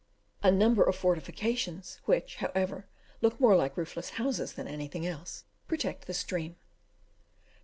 [0.41, 2.87] A number of fortifications, which, however,
[3.21, 6.55] look more like roofless houses than anything else, protect the stream.